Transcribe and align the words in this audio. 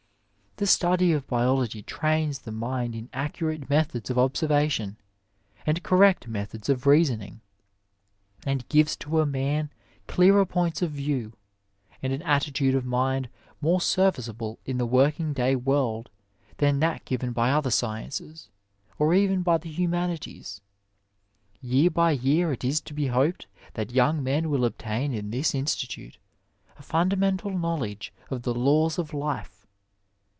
The 0.57 0.67
study 0.67 1.11
of 1.11 1.25
biol(^ 1.25 1.83
trains 1.87 2.39
the 2.39 2.51
mind 2.51 2.93
in 2.93 3.09
accurate 3.13 3.67
methods 3.67 4.11
of 4.11 4.19
observation 4.19 4.97
and 5.65 5.81
correct 5.81 6.27
methods 6.27 6.69
of 6.69 6.85
reasoning, 6.85 7.41
and 8.45 8.67
gives 8.69 8.95
to 8.97 9.21
a 9.21 9.25
man 9.25 9.71
clearer 10.05 10.45
points 10.45 10.83
at 10.83 10.91
view, 10.91 11.33
and 12.03 12.13
an 12.13 12.21
attitude 12.21 12.75
of 12.75 12.85
mind 12.85 13.27
more 13.59 13.81
serviceable 13.81 14.59
in 14.63 14.77
the 14.77 14.85
working 14.85 15.33
day 15.33 15.55
world 15.55 16.11
than 16.57 16.79
that 16.79 17.05
given 17.05 17.31
by 17.31 17.49
other 17.49 17.71
sciences, 17.71 18.49
or 18.99 19.15
even 19.15 19.41
by 19.41 19.57
the 19.57 19.71
humanities. 19.71 20.61
Tear 21.67 21.89
by 21.89 22.11
year 22.11 22.51
it 22.53 22.63
is 22.63 22.79
to 22.81 22.93
be 22.93 23.07
hoped 23.07 23.47
that 23.73 23.93
young 23.93 24.21
men 24.21 24.47
will 24.51 24.65
obtain 24.65 25.11
in 25.11 25.31
this 25.31 25.55
Institute 25.55 26.19
a 26.77 26.83
fundamental 26.83 27.49
knowledge 27.57 28.13
of 28.29 28.43
the 28.43 28.53
laws 28.53 28.99
of 28.99 29.11
life. 29.11 29.57